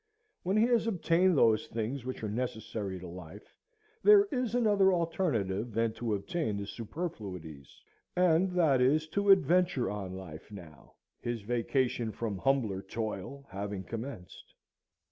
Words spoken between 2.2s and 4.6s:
are necessary to life, there is